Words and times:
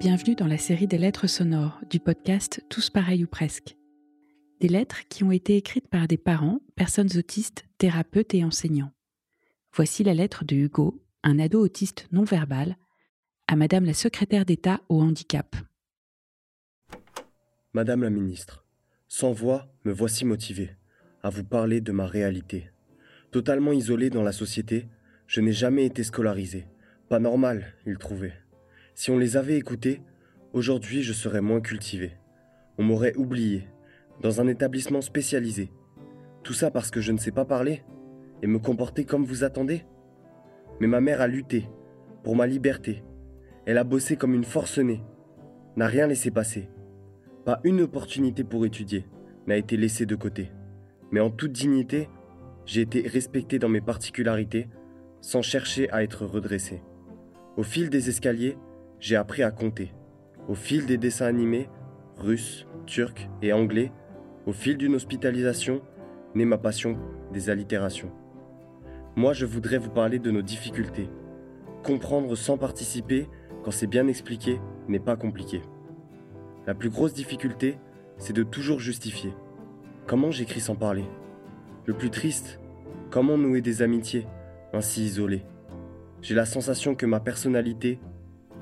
Bienvenue 0.00 0.34
dans 0.34 0.46
la 0.46 0.56
série 0.56 0.86
des 0.86 0.96
lettres 0.96 1.26
sonores 1.26 1.78
du 1.90 2.00
podcast 2.00 2.64
Tous 2.70 2.88
pareils 2.88 3.22
ou 3.22 3.26
presque. 3.26 3.76
Des 4.58 4.68
lettres 4.68 5.06
qui 5.10 5.24
ont 5.24 5.30
été 5.30 5.58
écrites 5.58 5.88
par 5.88 6.08
des 6.08 6.16
parents, 6.16 6.60
personnes 6.74 7.18
autistes, 7.18 7.66
thérapeutes 7.76 8.32
et 8.32 8.42
enseignants. 8.42 8.94
Voici 9.74 10.02
la 10.02 10.14
lettre 10.14 10.46
de 10.46 10.56
Hugo, 10.56 11.04
un 11.22 11.38
ado 11.38 11.62
autiste 11.62 12.08
non-verbal, 12.12 12.78
à 13.46 13.56
Madame 13.56 13.84
la 13.84 13.92
secrétaire 13.92 14.46
d'État 14.46 14.80
au 14.88 15.02
handicap. 15.02 15.54
Madame 17.74 18.02
la 18.02 18.10
ministre, 18.10 18.64
sans 19.06 19.32
voix, 19.32 19.70
me 19.84 19.92
voici 19.92 20.24
motivé 20.24 20.70
à 21.22 21.28
vous 21.28 21.44
parler 21.44 21.82
de 21.82 21.92
ma 21.92 22.06
réalité. 22.06 22.70
Totalement 23.32 23.72
isolé 23.72 24.08
dans 24.08 24.22
la 24.22 24.32
société, 24.32 24.88
je 25.26 25.42
n'ai 25.42 25.52
jamais 25.52 25.84
été 25.84 26.04
scolarisé. 26.04 26.64
Pas 27.10 27.18
normal, 27.18 27.74
il 27.84 27.98
trouvait. 27.98 28.32
Si 28.94 29.10
on 29.10 29.18
les 29.18 29.36
avait 29.36 29.56
écoutés, 29.56 30.02
aujourd'hui 30.52 31.02
je 31.02 31.12
serais 31.12 31.40
moins 31.40 31.60
cultivé. 31.60 32.12
On 32.78 32.82
m'aurait 32.82 33.16
oublié, 33.16 33.68
dans 34.20 34.40
un 34.40 34.46
établissement 34.48 35.00
spécialisé. 35.00 35.70
Tout 36.42 36.52
ça 36.52 36.70
parce 36.70 36.90
que 36.90 37.00
je 37.00 37.12
ne 37.12 37.18
sais 37.18 37.30
pas 37.30 37.44
parler 37.44 37.82
et 38.42 38.46
me 38.46 38.58
comporter 38.58 39.04
comme 39.04 39.24
vous 39.24 39.44
attendez 39.44 39.84
Mais 40.80 40.86
ma 40.86 41.00
mère 41.00 41.20
a 41.20 41.26
lutté 41.26 41.68
pour 42.22 42.36
ma 42.36 42.46
liberté. 42.46 43.02
Elle 43.66 43.78
a 43.78 43.84
bossé 43.84 44.16
comme 44.16 44.34
une 44.34 44.44
forcenée, 44.44 45.02
n'a 45.76 45.86
rien 45.86 46.06
laissé 46.06 46.30
passer. 46.30 46.68
Pas 47.44 47.60
une 47.64 47.80
opportunité 47.80 48.44
pour 48.44 48.66
étudier 48.66 49.06
n'a 49.46 49.56
été 49.56 49.76
laissée 49.76 50.06
de 50.06 50.14
côté. 50.16 50.50
Mais 51.10 51.20
en 51.20 51.30
toute 51.30 51.52
dignité, 51.52 52.08
j'ai 52.66 52.82
été 52.82 53.06
respecté 53.06 53.58
dans 53.58 53.68
mes 53.68 53.80
particularités 53.80 54.68
sans 55.20 55.42
chercher 55.42 55.90
à 55.90 56.02
être 56.02 56.24
redressé. 56.24 56.82
Au 57.56 57.62
fil 57.62 57.90
des 57.90 58.08
escaliers, 58.08 58.56
j'ai 59.00 59.16
appris 59.16 59.42
à 59.42 59.50
compter. 59.50 59.92
Au 60.48 60.54
fil 60.54 60.86
des 60.86 60.98
dessins 60.98 61.26
animés, 61.26 61.68
russes, 62.18 62.66
turcs 62.86 63.28
et 63.42 63.52
anglais, 63.52 63.92
au 64.46 64.52
fil 64.52 64.76
d'une 64.76 64.94
hospitalisation, 64.94 65.80
naît 66.34 66.44
ma 66.44 66.58
passion 66.58 66.98
des 67.32 67.50
allitérations. 67.50 68.12
Moi, 69.16 69.32
je 69.32 69.46
voudrais 69.46 69.78
vous 69.78 69.90
parler 69.90 70.18
de 70.18 70.30
nos 70.30 70.42
difficultés. 70.42 71.08
Comprendre 71.82 72.36
sans 72.36 72.58
participer, 72.58 73.26
quand 73.64 73.70
c'est 73.70 73.86
bien 73.86 74.06
expliqué, 74.06 74.60
n'est 74.86 75.00
pas 75.00 75.16
compliqué. 75.16 75.62
La 76.66 76.74
plus 76.74 76.90
grosse 76.90 77.14
difficulté, 77.14 77.78
c'est 78.18 78.34
de 78.34 78.42
toujours 78.42 78.80
justifier. 78.80 79.32
Comment 80.06 80.30
j'écris 80.30 80.60
sans 80.60 80.76
parler? 80.76 81.04
Le 81.86 81.94
plus 81.94 82.10
triste, 82.10 82.60
comment 83.10 83.38
nouer 83.38 83.62
des 83.62 83.82
amitiés, 83.82 84.26
ainsi 84.72 85.04
isolées? 85.04 85.44
J'ai 86.20 86.34
la 86.34 86.44
sensation 86.44 86.94
que 86.94 87.06
ma 87.06 87.18
personnalité 87.18 87.98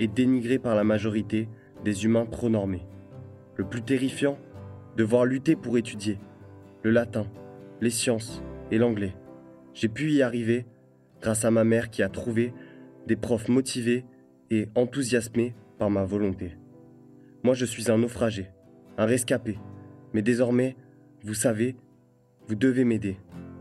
et 0.01 0.09
dénigré 0.09 0.59
par 0.59 0.75
la 0.75 0.85
majorité 0.85 1.49
des 1.85 2.05
humains 2.05 2.27
trop 2.27 2.49
normés. 2.49 2.87
Le 3.57 3.65
plus 3.65 3.83
terrifiant, 3.83 4.39
devoir 4.97 5.25
lutter 5.25 5.57
pour 5.57 5.79
étudier 5.79 6.19
le 6.83 6.91
latin, 6.91 7.27
les 7.81 7.91
sciences 7.91 8.43
et 8.71 8.79
l'anglais. 8.79 9.15
J'ai 9.75 9.89
pu 9.89 10.11
y 10.11 10.23
arriver 10.23 10.67
grâce 11.21 11.45
à 11.45 11.51
ma 11.51 11.65
mère 11.65 11.91
qui 11.91 12.03
a 12.03 12.09
trouvé 12.09 12.53
des 13.07 13.17
profs 13.17 13.49
motivés 13.49 14.05
et 14.51 14.69
enthousiasmés 14.75 15.55
par 15.79 15.91
ma 15.91 16.05
volonté. 16.05 16.57
Moi 17.43 17.55
je 17.55 17.65
suis 17.65 17.91
un 17.91 17.99
naufragé, 17.99 18.51
un 18.97 19.07
rescapé, 19.07 19.59
mais 20.13 20.23
désormais, 20.23 20.77
vous 21.23 21.35
savez, 21.35 21.77
vous 22.47 22.55
devez 22.55 22.85
m'aider, 22.85 23.17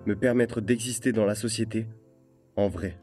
me 0.05 0.15
permettre 0.15 0.61
d'exister 0.61 1.11
dans 1.11 1.25
la 1.25 1.35
société 1.35 1.87
en 2.55 2.67
vrai. 2.67 2.97